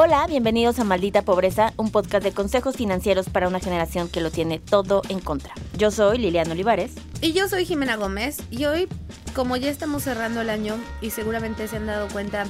[0.00, 4.30] Hola, bienvenidos a Maldita Pobreza, un podcast de consejos financieros para una generación que lo
[4.30, 5.52] tiene todo en contra.
[5.76, 6.92] Yo soy Liliana Olivares.
[7.20, 8.36] Y yo soy Jimena Gómez.
[8.48, 8.86] Y hoy,
[9.34, 12.44] como ya estamos cerrando el año y seguramente se han dado cuenta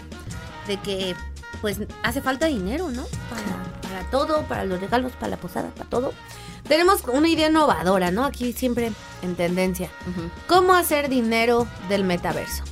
[0.66, 1.14] de que
[1.62, 3.06] pues hace falta dinero, ¿no?
[3.30, 6.12] Para, para todo, para los regalos, para la posada, para todo.
[6.68, 8.26] Tenemos una idea innovadora, ¿no?
[8.26, 8.92] Aquí siempre
[9.22, 9.88] en tendencia.
[10.48, 12.62] ¿Cómo hacer dinero del metaverso?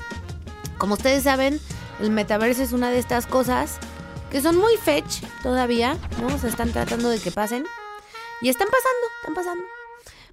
[0.76, 1.60] Como ustedes saben,
[1.98, 3.78] el metaverso es una de estas cosas
[4.30, 6.38] que son muy fetch todavía, ¿no?
[6.38, 7.64] Se están tratando de que pasen.
[8.42, 9.64] Y están pasando, están pasando.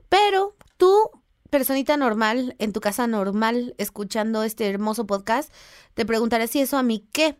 [0.10, 1.10] Pero tú,
[1.50, 5.54] personita normal, en tu casa normal, escuchando este hermoso podcast,
[5.94, 7.38] te preguntarás si eso a mí qué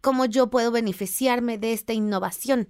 [0.00, 2.68] cómo yo puedo beneficiarme de esta innovación.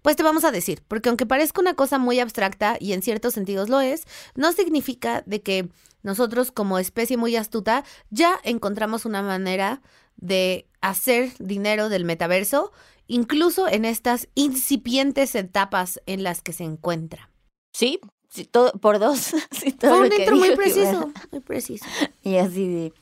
[0.00, 3.34] Pues te vamos a decir, porque aunque parezca una cosa muy abstracta y en ciertos
[3.34, 5.68] sentidos lo es, no significa de que
[6.02, 9.82] nosotros como especie muy astuta ya encontramos una manera
[10.18, 12.72] de hacer dinero del metaverso,
[13.06, 17.30] incluso en estas incipientes etapas en las que se encuentra.
[17.72, 19.34] Sí, sí todo, por dos.
[19.50, 21.86] Sí, todo Fue un intro muy preciso, muy preciso.
[22.22, 22.92] Y así de...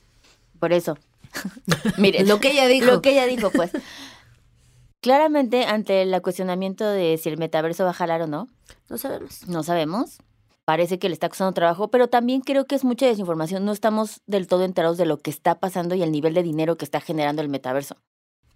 [0.59, 0.97] Por eso.
[1.99, 2.87] Miren, Lo que ella dijo.
[2.87, 3.71] Lo que ella dijo, pues.
[5.01, 8.49] Claramente, ante el cuestionamiento de si el metaverso va a jalar o no,
[8.89, 9.47] No sabemos.
[9.47, 10.19] no sabemos.
[10.67, 13.65] Parece que le está costando trabajo, pero también creo que es mucha desinformación.
[13.65, 16.77] No estamos del todo enterados de lo que está pasando y el nivel de dinero
[16.77, 17.97] que está generando el metaverso.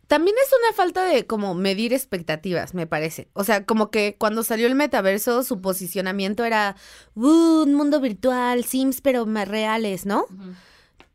[0.09, 3.29] También es una falta de como medir expectativas, me parece.
[3.33, 6.75] O sea, como que cuando salió el metaverso, su posicionamiento era
[7.15, 10.27] "Uh, un mundo virtual, Sims, pero más reales, ¿no?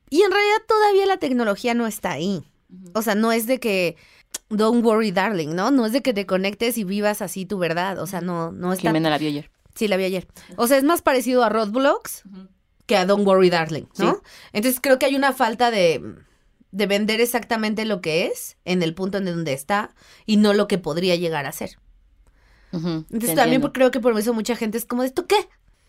[0.09, 2.41] Y en realidad todavía la tecnología no está ahí.
[2.93, 3.97] O sea, no es de que
[4.47, 5.71] don't worry, darling, ¿no?
[5.71, 7.99] No es de que te conectes y vivas así tu verdad.
[7.99, 8.91] O sea, no, no está.
[8.91, 9.51] Jimena la vio ayer.
[9.75, 10.27] Sí, la vi ayer.
[10.57, 12.23] O sea, es más parecido a Roblox
[12.85, 14.13] que a Don't Worry Darling, ¿no?
[14.13, 14.19] Sí.
[14.53, 16.01] Entonces creo que hay una falta de,
[16.71, 19.95] de vender exactamente lo que es en el punto en donde está
[20.25, 21.77] y no lo que podría llegar a ser.
[22.71, 23.71] Entonces también entiendo.
[23.71, 25.37] creo que por eso mucha gente es como, ¿esto qué?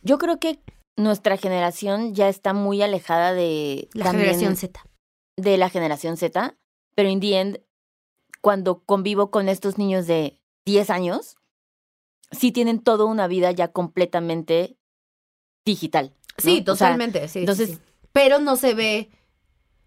[0.02, 0.60] Yo creo que
[0.96, 3.88] nuestra generación ya está muy alejada de...
[3.92, 4.80] La también generación Z.
[5.36, 6.56] De la generación Z,
[6.94, 7.60] pero in the end,
[8.40, 11.36] cuando convivo con estos niños de 10 años,
[12.30, 14.76] sí tienen toda una vida ya completamente
[15.64, 16.12] digital.
[16.16, 16.24] ¿no?
[16.38, 17.22] Sí, O sea, totalmente.
[17.28, 17.78] sí, sí, entonces- sí.
[18.12, 19.10] Pero no se ve,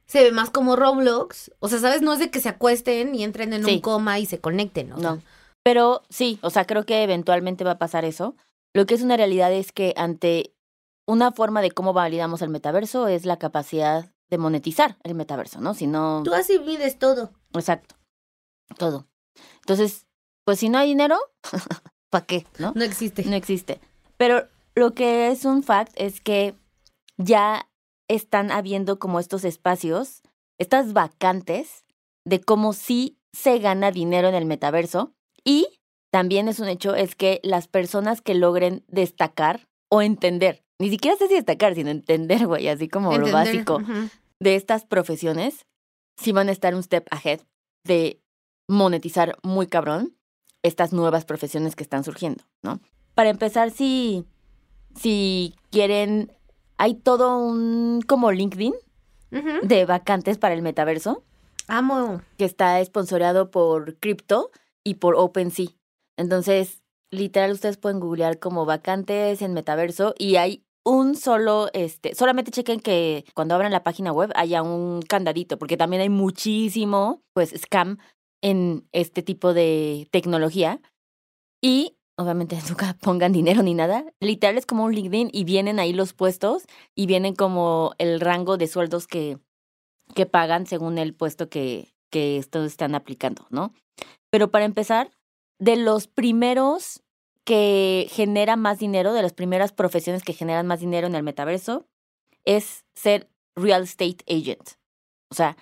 [0.06, 1.52] se ve más como Roblox.
[1.60, 2.02] O sea, ¿sabes?
[2.02, 3.76] No es de que se acuesten y entren en Sí.
[3.76, 4.98] un coma y se conecten, ¿no?
[4.98, 5.22] No.
[5.64, 8.36] Pero sí, o sea, creo que eventualmente va a pasar eso.
[8.74, 10.54] Lo que es una realidad es que ante
[11.08, 15.74] una forma de cómo validamos el metaverso es la capacidad de monetizar el metaverso, ¿no?
[15.74, 17.32] Si no, Tú así mides todo.
[17.56, 17.96] exacto,
[18.78, 19.08] todo.
[19.62, 20.06] Entonces,
[20.44, 21.18] pues si no hay dinero,
[22.10, 22.46] ¿para qué?
[22.58, 22.74] ¿No?
[22.76, 23.24] No existe.
[23.26, 23.80] No existe.
[24.18, 26.56] Pero lo que es un fact es que
[27.18, 27.70] ya
[28.08, 30.22] están habiendo como estos espacios,
[30.58, 31.86] estas vacantes
[32.26, 35.14] de cómo sí se gana dinero en el metaverso.
[35.44, 35.80] Y
[36.12, 41.18] también es un hecho, es que las personas que logren destacar o entender, ni siquiera
[41.18, 43.82] sé si destacar, sino entender, güey, así como lo básico
[44.40, 45.66] de estas profesiones,
[46.18, 47.42] sí van a estar un step ahead
[47.86, 48.22] de
[48.68, 50.16] monetizar muy cabrón
[50.64, 52.80] estas nuevas profesiones que están surgiendo, ¿no?
[53.16, 54.26] Para empezar, si,
[54.96, 56.32] si quieren,
[56.78, 58.74] hay todo un como LinkedIn
[59.62, 61.24] de vacantes para el metaverso
[61.68, 62.22] Amo.
[62.38, 64.50] que está esponsoreado por Crypto
[64.84, 65.68] y por OpenSea.
[66.18, 66.82] Entonces,
[67.12, 72.80] literal, ustedes pueden googlear como vacantes en metaverso y hay un solo, este, solamente chequen
[72.80, 77.98] que cuando abran la página web haya un candadito, porque también hay muchísimo, pues, scam
[78.42, 80.82] en este tipo de tecnología.
[81.62, 84.06] Y obviamente nunca pongan dinero ni nada.
[84.20, 88.58] Literal es como un LinkedIn y vienen ahí los puestos y vienen como el rango
[88.58, 89.40] de sueldos que,
[90.16, 93.74] que pagan según el puesto que, que estos están aplicando, ¿no?
[94.30, 95.12] Pero para empezar,
[95.60, 97.04] de los primeros
[97.44, 101.88] que generan más dinero, de las primeras profesiones que generan más dinero en el metaverso,
[102.46, 104.72] es ser real estate agent.
[105.32, 105.58] O sea,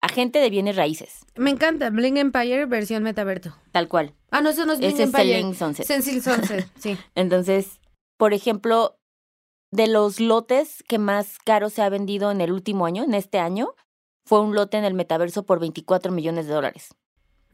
[0.00, 1.90] agente de bienes raíces, Me encanta.
[1.90, 3.56] Bling Empire versión metaverso.
[3.72, 4.14] tal cual.
[4.30, 5.32] Ah, no, eso no es Bling Ese es Empire.
[5.34, 5.86] Selling Sunset.
[6.22, 6.96] Sunset, sí.
[7.14, 7.80] Entonces,
[8.16, 8.96] por ejemplo,
[9.70, 13.38] de los lotes que más caro se ha vendido en el último año, en este
[13.38, 13.74] año,
[14.24, 16.94] fue un lote en el metaverso por 24 millones de dólares.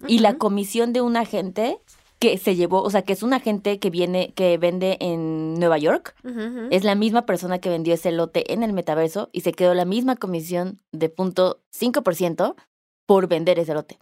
[0.07, 1.81] Y la comisión de un agente
[2.19, 5.79] que se llevó, o sea, que es un agente que viene, que vende en Nueva
[5.79, 6.15] York,
[6.71, 9.85] es la misma persona que vendió ese lote en el metaverso y se quedó la
[9.85, 12.55] misma comisión de punto 5%
[13.07, 13.99] por vender ese lote.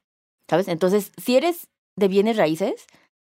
[0.49, 0.69] ¿Sabes?
[0.69, 2.87] Entonces, si eres de bienes raíces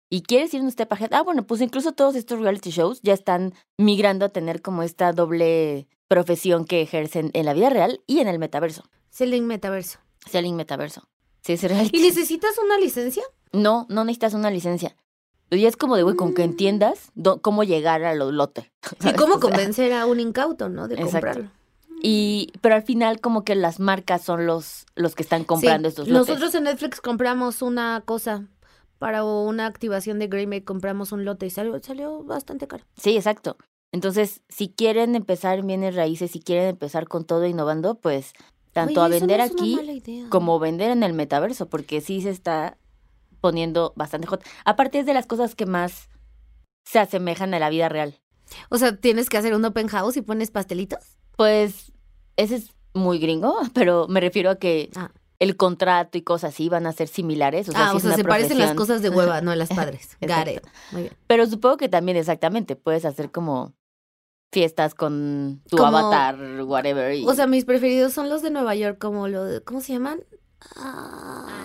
[0.09, 3.13] y quieres ir un step ahead, ah, bueno, pues incluso todos estos reality shows ya
[3.13, 8.19] están migrando a tener como esta doble profesión que ejercen en la vida real y
[8.19, 8.83] en el metaverso.
[9.09, 9.99] Selling Metaverso.
[10.29, 11.07] Selling metaverso.
[11.41, 11.97] Sí, es reality.
[11.97, 14.95] ¿Y necesitas una licencia No, no necesitas una licencia.
[15.49, 16.49] Y es como de, güey, con que Mm.
[16.51, 18.65] entiendas do- cómo llegar a los lotes.
[19.05, 20.87] Y cómo convencer a un incauto, ¿no?
[20.87, 21.11] De Exacto.
[21.13, 21.51] comprarlo.
[22.03, 25.93] Y, pero al final como que las marcas son los, los que están comprando Sí,
[25.93, 26.27] estos lotes.
[26.29, 28.45] Nosotros en Netflix compramos una cosa
[28.99, 32.83] para una activación de Greymake, compramos un lote y salió, salió bastante caro.
[32.97, 33.57] Sí, exacto.
[33.91, 38.33] Entonces, si quieren empezar en bienes raíces, si quieren empezar con todo innovando, pues
[38.73, 42.77] tanto Oye, a vender no aquí como vender en el metaverso, porque sí se está
[43.41, 44.43] poniendo bastante hot.
[44.65, 46.09] Aparte es de las cosas que más
[46.85, 48.19] se asemejan a la vida real.
[48.69, 51.17] O sea, tienes que hacer un open house y pones pastelitos.
[51.35, 51.91] Pues
[52.37, 55.11] ese es muy gringo, pero me refiero a que Ah.
[55.39, 57.67] el contrato y cosas así van a ser similares.
[57.69, 60.17] O sea, ah, o sea, una se parecen las cosas de hueva, no las padres.
[60.21, 60.69] Exacto.
[60.91, 61.13] Muy bien.
[61.27, 63.73] Pero supongo que también exactamente puedes hacer como
[64.53, 67.13] fiestas con tu Como- avatar, whatever.
[67.13, 69.91] y- O sea, mis preferidos son los de Nueva York, como lo de, ¿cómo se
[69.93, 70.21] llaman?
[70.77, 71.56] Ah,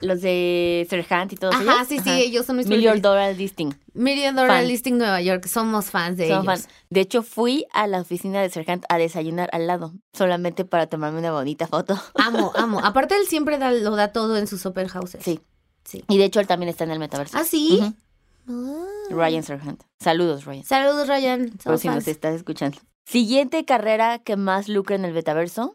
[0.00, 1.88] los de Serhant y todos Ajá, ellos.
[1.88, 2.18] sí, sí, Ajá.
[2.18, 3.00] ellos son mis Million.
[3.02, 3.74] Dollar Listing.
[3.94, 4.64] Million Dollar.
[4.64, 6.62] Listing Nueva York, somos fans de Son ellos.
[6.62, 6.72] fan.
[6.90, 11.18] De hecho, fui a la oficina de Serhant a desayunar al lado, solamente para tomarme
[11.18, 12.00] una bonita foto.
[12.14, 12.80] Amo, amo.
[12.84, 15.22] Aparte, él siempre da- lo da todo en sus open houses.
[15.22, 15.40] Sí.
[15.84, 16.04] Sí.
[16.08, 17.36] Y de hecho, él también está en el metaverso.
[17.38, 17.80] ¿Ah, sí?
[18.48, 18.84] Ah.
[19.10, 19.82] Ryan Serhant.
[20.00, 20.64] Saludos, Ryan.
[20.64, 21.50] Saludos, Ryan.
[21.50, 22.78] Por Somos si nos estás escuchando.
[23.06, 25.74] Siguiente carrera que más lucra en el metaverso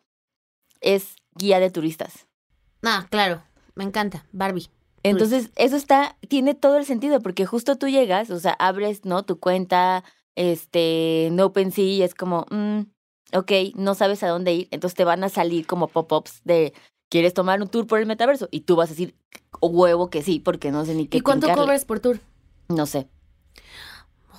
[0.81, 2.27] es guía de turistas.
[2.83, 3.43] Ah, claro.
[3.75, 4.25] Me encanta.
[4.31, 4.69] Barbie.
[5.03, 9.23] Entonces, eso está, tiene todo el sentido, porque justo tú llegas, o sea, abres, ¿no?
[9.23, 10.03] Tu cuenta,
[10.35, 12.79] este, en OpenSea, y es como, mm,
[13.33, 16.73] ok, no sabes a dónde ir, entonces te van a salir como pop-ups de,
[17.09, 18.47] ¿quieres tomar un tour por el metaverso?
[18.49, 19.15] Y tú vas a decir,
[19.61, 22.19] huevo que sí, porque no sé ni qué ¿Y cuánto cobras por tour?
[22.69, 23.07] No sé.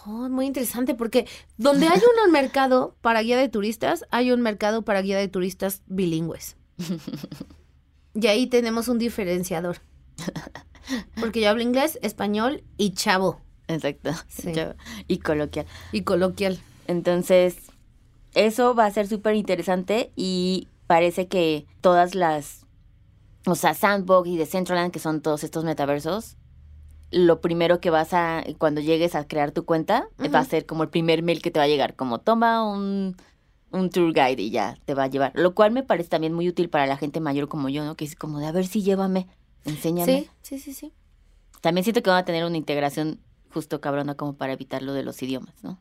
[0.04, 1.28] Oh, muy interesante, porque
[1.58, 5.82] donde hay un mercado para guía de turistas, hay un mercado para guía de turistas
[5.86, 6.56] bilingües.
[8.16, 9.78] Y ahí tenemos un diferenciador.
[11.20, 13.40] Porque yo hablo inglés, español y chavo.
[13.68, 14.12] Exacto.
[14.28, 14.52] Sí.
[15.06, 15.66] Y coloquial.
[15.92, 16.58] Y coloquial.
[16.86, 17.56] Entonces,
[18.34, 22.66] eso va a ser súper interesante y parece que todas las,
[23.46, 26.36] o sea, Sandbox y Decentraland, que son todos estos metaversos,
[27.10, 30.82] lo primero que vas a, cuando llegues a crear tu cuenta, va a ser como
[30.82, 33.16] el primer mail que te va a llegar, como toma un,
[33.70, 35.32] un tour guide y ya te va a llevar.
[35.34, 37.96] Lo cual me parece también muy útil para la gente mayor como yo, ¿no?
[37.96, 39.26] Que es como de, a ver si llévame,
[39.64, 40.28] enséñame.
[40.42, 40.92] Sí, sí, sí, sí.
[41.60, 43.20] También siento que van a tener una integración
[43.50, 45.80] justo cabrona como para evitar lo de los idiomas, ¿no?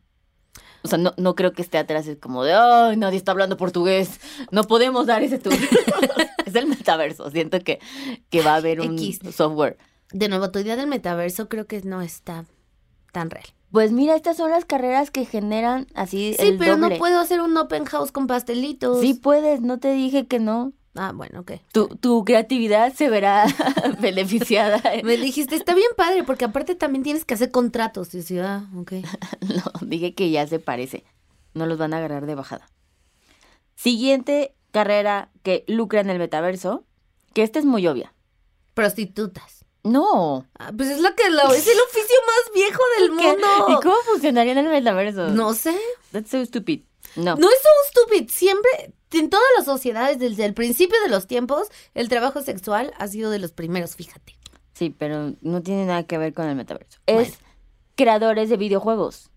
[0.84, 3.58] O sea, no, no creo que esté atrás es como de, ay, nadie está hablando
[3.58, 4.20] portugués,
[4.52, 5.54] no podemos dar ese tour.
[6.46, 7.80] es el metaverso, siento que,
[8.30, 9.20] que va a haber un X.
[9.36, 9.78] software.
[10.12, 12.46] De nuevo, tu idea del metaverso creo que no está
[13.12, 13.48] tan real.
[13.76, 16.96] Pues mira, estas son las carreras que generan así Sí, el pero doble.
[16.96, 19.02] no puedo hacer un open house con pastelitos.
[19.02, 20.72] Sí puedes, no te dije que no.
[20.96, 21.52] Ah, bueno, ok.
[21.74, 23.46] Tu, tu creatividad se verá
[24.00, 24.82] beneficiada.
[25.04, 28.14] Me dijiste, está bien padre, porque aparte también tienes que hacer contratos.
[28.14, 28.94] Y decía, ah, ok.
[29.42, 31.04] No, dije que ya se parece.
[31.54, 32.70] No los van a agarrar de bajada.
[33.76, 36.86] Siguiente carrera que lucra en el metaverso,
[37.34, 38.14] que esta es muy obvia.
[38.74, 39.65] Prostitutas.
[39.86, 40.48] No.
[40.58, 43.48] Ah, pues es la que la, es el oficio más viejo del mundo.
[43.70, 45.30] ¿Y cómo funcionaría en el metaverso?
[45.30, 45.80] No sé.
[46.12, 46.82] That's so stupid.
[47.16, 47.36] No.
[47.36, 48.30] No es so stupid.
[48.30, 53.08] Siempre, en todas las sociedades, desde el principio de los tiempos, el trabajo sexual ha
[53.08, 54.36] sido de los primeros, fíjate.
[54.74, 57.00] Sí, pero no tiene nada que ver con el metaverso.
[57.06, 57.22] Bueno.
[57.22, 57.38] Es
[57.96, 59.30] creadores de videojuegos.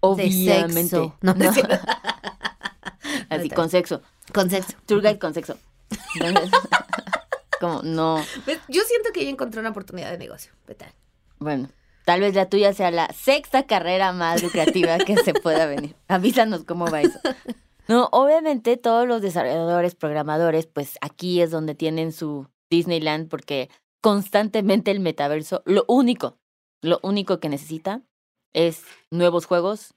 [0.00, 0.72] Obviamente.
[0.72, 1.16] sexo.
[1.20, 1.50] No, no.
[3.30, 4.02] Así, con sexo.
[4.34, 4.74] Con sexo.
[4.84, 5.56] Tour guide con sexo.
[7.62, 8.18] Como, no.
[8.68, 10.52] Yo siento que ella encontró una oportunidad de negocio.
[10.66, 10.92] ¿Qué tal?
[11.38, 11.68] Bueno,
[12.04, 15.94] tal vez la tuya sea la sexta carrera más lucrativa que se pueda venir.
[16.08, 17.20] Avísanos cómo va eso.
[17.86, 24.90] No, obviamente todos los desarrolladores, programadores, pues aquí es donde tienen su Disneyland porque constantemente
[24.90, 26.38] el metaverso, lo único,
[26.80, 28.02] lo único que necesita
[28.52, 29.94] es nuevos juegos,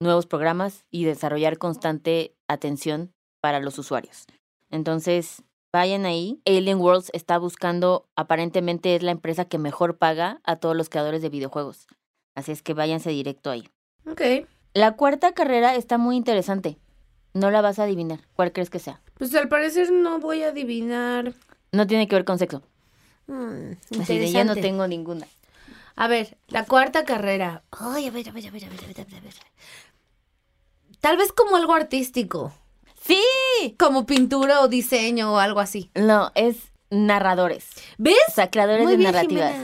[0.00, 4.24] nuevos programas y desarrollar constante atención para los usuarios.
[4.70, 5.42] Entonces,
[5.72, 6.40] vayan ahí.
[6.46, 11.22] Alien Worlds está buscando, aparentemente es la empresa que mejor paga a todos los creadores
[11.22, 11.86] de videojuegos.
[12.34, 13.68] Así es que váyanse directo ahí.
[14.08, 14.20] Ok.
[14.74, 16.78] La cuarta carrera está muy interesante.
[17.34, 18.20] No la vas a adivinar.
[18.34, 19.00] ¿Cuál crees que sea?
[19.18, 21.32] Pues al parecer no voy a adivinar.
[21.72, 22.62] No tiene que ver con sexo.
[23.26, 25.26] Mm, Así de ya no tengo ninguna.
[25.96, 27.62] A ver, la cuarta carrera.
[27.70, 29.34] Ay, a ver, a ver, a ver, a ver, a ver, a ver.
[31.00, 32.52] Tal vez como algo artístico.
[33.04, 33.76] Sí.
[33.78, 35.90] Como pintura o diseño o algo así.
[35.94, 37.66] No, es narradores.
[37.98, 38.16] ¿Ves?
[38.28, 39.54] O sea, creadores Muy de bien, narrativas.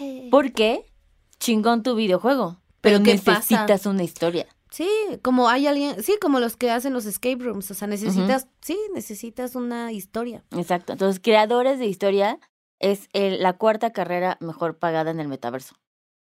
[0.00, 0.28] Eh.
[0.30, 0.92] ¿Por qué?
[1.38, 2.60] Chingón tu videojuego.
[2.80, 3.38] Pero, ¿Pero qué pasa?
[3.40, 4.46] necesitas una historia.
[4.70, 4.88] Sí,
[5.22, 8.76] como hay alguien, sí, como los que hacen los escape rooms, o sea, necesitas, sí,
[8.94, 10.44] necesitas una historia.
[10.56, 10.92] Exacto.
[10.92, 12.38] Entonces, creadores de historia
[12.78, 15.76] es el- la cuarta carrera mejor pagada en el metaverso.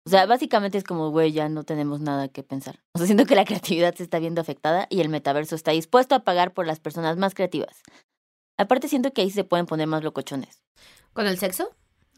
[0.06, 2.80] O sea, básicamente es como, güey, ya no tenemos nada que pensar.
[2.92, 6.14] O sea, siento que la creatividad se está viendo afectada y el metaverso está dispuesto
[6.14, 7.82] a pagar por las personas más creativas.
[8.58, 10.62] Aparte, siento que ahí se pueden poner más locochones.
[11.12, 11.70] ¿Con el sexo?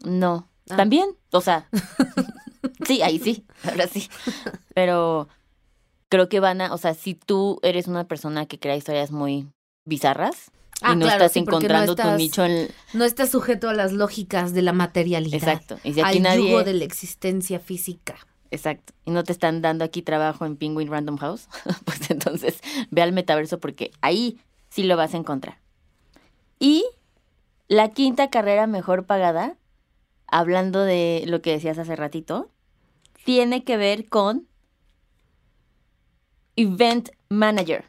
[0.03, 0.75] No, Ah.
[0.75, 1.69] también, o sea,
[2.85, 4.09] sí, ahí sí, ahora sí.
[4.75, 5.29] Pero
[6.09, 9.47] creo que van a, o sea, si tú eres una persona que crea historias muy
[9.85, 12.69] bizarras Ah, y no claro, estás sí, porque no encontrando tu nicho en...
[12.93, 15.35] No estás sujeto a las lógicas de la materialidad.
[15.35, 15.79] Exacto.
[15.83, 16.49] Y si aquí al nadie...
[16.49, 18.15] yugo de la existencia física.
[18.51, 18.93] Exacto.
[19.05, 21.47] Y no te están dando aquí trabajo en Penguin Random House,
[21.85, 22.59] pues entonces
[22.91, 25.57] ve al metaverso porque ahí sí lo vas a encontrar.
[26.59, 26.85] Y
[27.67, 29.57] la quinta carrera mejor pagada,
[30.27, 32.49] hablando de lo que decías hace ratito,
[33.25, 34.47] tiene que ver con
[36.55, 37.85] Event Manager.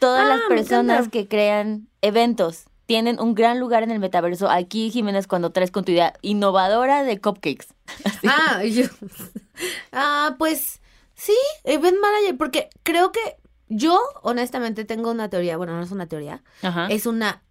[0.00, 4.50] Todas Ah, las me personas que crean eventos tienen un gran lugar en el metaverso.
[4.50, 7.68] Aquí, Jiménez, cuando traes con tu idea innovadora de cupcakes.
[8.04, 8.26] Así.
[8.28, 8.86] Ah, yo.
[9.92, 10.80] Ah, pues
[11.14, 13.20] sí, event manager, porque creo que
[13.68, 15.56] yo, honestamente, tengo una teoría.
[15.56, 16.88] Bueno, no es una teoría, Ajá.
[16.90, 17.42] es una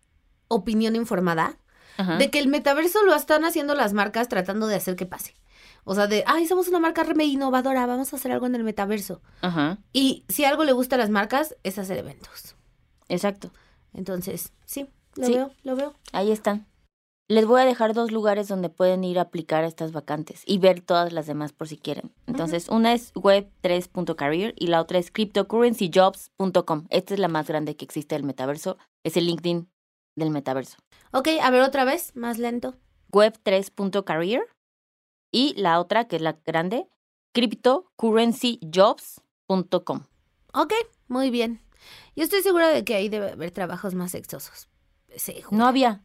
[0.50, 1.58] opinión informada
[1.98, 2.18] ajá.
[2.18, 5.36] de que el metaverso lo están haciendo las marcas tratando de hacer que pase.
[5.84, 8.64] O sea, de, ay, somos una marca re innovadora, vamos a hacer algo en el
[8.64, 9.22] metaverso.
[9.42, 9.78] Ajá.
[9.94, 12.56] Y si algo le gusta a las marcas, es hacer eventos.
[13.08, 13.52] Exacto.
[13.94, 15.34] Entonces, sí, lo Sí.
[15.34, 15.94] veo, lo veo.
[16.14, 16.68] Ahí están.
[17.28, 20.82] Les voy a dejar dos lugares donde pueden ir a aplicar estas vacantes y ver
[20.82, 22.12] todas las demás por si quieren.
[22.26, 26.88] Entonces, una es web3.career y la otra es cryptocurrencyjobs.com.
[26.90, 28.78] Esta es la más grande que existe del metaverso.
[29.04, 29.70] Es el LinkedIn
[30.16, 30.78] del metaverso.
[31.12, 32.76] Ok, a ver otra vez, más lento.
[33.12, 34.42] Web3.career
[35.32, 36.86] y la otra, que es la grande,
[37.34, 40.04] cryptocurrencyjobs.com.
[40.54, 40.74] Ok,
[41.08, 41.62] muy bien.
[42.16, 44.70] Yo estoy segura de que ahí debe haber trabajos más sexosos.
[45.16, 45.58] Seguro.
[45.58, 46.04] No había.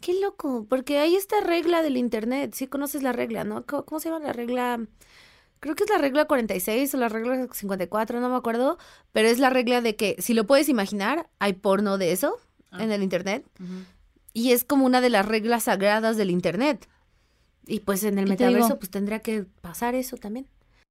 [0.00, 2.54] Qué loco, porque hay esta regla del internet.
[2.54, 3.64] Sí conoces la regla, ¿no?
[3.66, 4.80] ¿Cómo, cómo se llama la regla?
[5.60, 8.78] Creo que es la regla 46 o la regla 54, no me acuerdo.
[9.12, 12.36] Pero es la regla de que, si lo puedes imaginar, hay porno de eso
[12.72, 12.84] Ah.
[12.84, 13.44] en el internet.
[14.32, 16.88] Y es como una de las reglas sagradas del internet.
[17.70, 18.56] Y pues en el ¿Qué te digo?
[18.58, 20.48] metaverso, pues tendría que pasar eso también.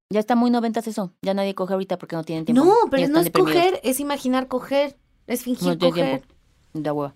[0.08, 1.12] Ya está muy noventas eso.
[1.22, 2.64] Ya nadie coge ahorita porque no tienen tiempo.
[2.64, 4.96] No, pero no es coger, es imaginar coger.
[5.26, 6.20] Es fingir No coger.
[6.22, 6.26] tiempo.
[6.72, 7.14] Da hueva.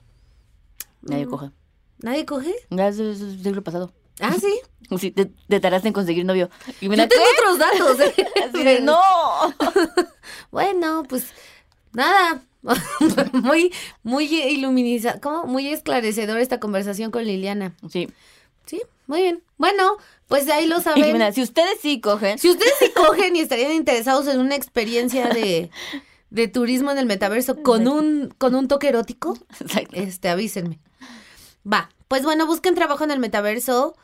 [1.03, 1.31] Nadie Mm.
[1.31, 1.51] coge.
[2.01, 2.55] ¿Nadie coge?
[2.71, 3.91] Ya es es el siglo pasado.
[4.21, 4.53] Ah, sí.
[5.01, 6.51] Sí, te, te tardaste en conseguir novio.
[6.83, 8.01] Y Yo mira, tengo otros datos.
[8.01, 8.15] ¿eh?
[8.49, 9.01] Así de, no.
[10.51, 11.29] Bueno, pues
[11.95, 12.43] nada.
[13.33, 15.45] muy, muy iluminiza, ¿cómo?
[15.47, 17.75] Muy esclarecedor esta conversación con Liliana.
[17.91, 18.09] Sí.
[18.67, 19.43] Sí, muy bien.
[19.59, 19.97] Bueno,
[20.29, 21.05] pues ahí lo saben.
[21.05, 25.29] Jimena, si ustedes sí cogen, Si ustedes sí cogen y estarían interesados en una experiencia
[25.29, 25.71] de,
[26.31, 29.91] de turismo en el metaverso con un, con un toque erótico, Exacto.
[29.97, 30.81] este, avísenme.
[31.71, 33.95] Va, pues bueno, busquen trabajo en el metaverso.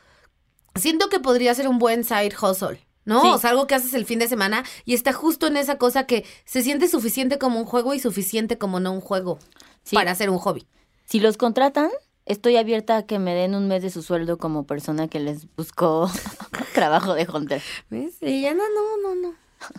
[0.75, 3.21] Siento que podría ser un buen side hustle, ¿no?
[3.21, 3.27] Sí.
[3.33, 6.05] O sea, algo que haces el fin de semana y está justo en esa cosa
[6.05, 9.37] que se siente suficiente como un juego y suficiente como no un juego
[9.83, 9.95] Sí.
[9.95, 10.65] para hacer un hobby.
[11.05, 11.89] si los contratan,
[12.25, 15.47] estoy abierta a que me den un mes de su sueldo como persona que les
[15.55, 16.09] buscó
[16.73, 17.61] trabajo de Hunter.
[17.89, 18.15] ¿Ves?
[18.21, 19.35] Y ya no, no, no, no,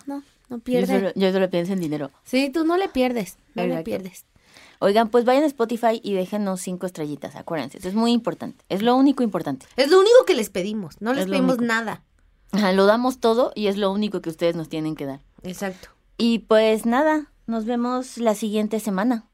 [0.07, 0.87] no, no Yo pierde.
[0.87, 2.11] solo, yo solo pienso en dinero.
[2.25, 4.25] Sí, tú no le pierdes, no le pierdes.
[4.81, 7.79] Oigan, pues vayan a Spotify y déjenos cinco estrellitas, acuérdense.
[7.79, 8.65] Eso es muy importante.
[8.69, 9.67] Es lo único importante.
[9.77, 11.65] Es lo único que les pedimos, no les pedimos único.
[11.73, 12.03] nada.
[12.51, 15.21] Ajá, lo damos todo y es lo único que ustedes nos tienen que dar.
[15.45, 15.89] Exacto.
[16.19, 19.25] Y pues nada, nos vemos la siguiente semana.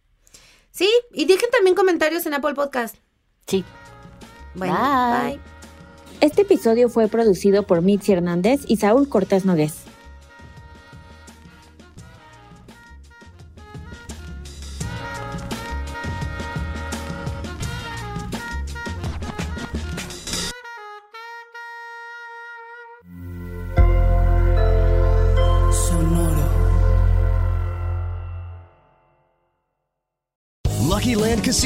[0.78, 2.94] Sí, y dejen también comentarios en Apple Podcast.
[3.48, 3.64] Sí.
[4.54, 5.32] Bueno, Bye.
[5.32, 5.40] bye.
[6.20, 9.87] Este episodio fue producido por Mitzi Hernández y Saúl Cortés Nogués.